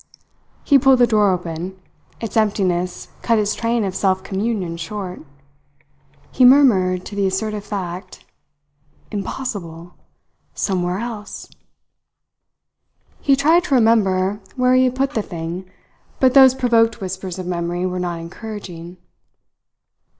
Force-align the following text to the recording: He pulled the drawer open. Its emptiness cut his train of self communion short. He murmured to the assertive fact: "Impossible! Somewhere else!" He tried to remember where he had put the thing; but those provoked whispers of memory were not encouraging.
He 0.63 0.79
pulled 0.79 0.97
the 0.97 1.05
drawer 1.05 1.29
open. 1.31 1.79
Its 2.19 2.35
emptiness 2.35 3.09
cut 3.21 3.37
his 3.37 3.53
train 3.53 3.83
of 3.83 3.93
self 3.93 4.23
communion 4.23 4.75
short. 4.77 5.21
He 6.31 6.43
murmured 6.43 7.05
to 7.05 7.15
the 7.15 7.27
assertive 7.27 7.63
fact: 7.63 8.25
"Impossible! 9.11 9.93
Somewhere 10.55 10.97
else!" 10.97 11.49
He 13.19 13.35
tried 13.35 13.63
to 13.65 13.75
remember 13.75 14.39
where 14.55 14.73
he 14.73 14.85
had 14.85 14.95
put 14.95 15.11
the 15.11 15.21
thing; 15.21 15.69
but 16.19 16.33
those 16.33 16.55
provoked 16.55 16.99
whispers 16.99 17.37
of 17.37 17.45
memory 17.45 17.85
were 17.85 17.99
not 17.99 18.19
encouraging. 18.19 18.97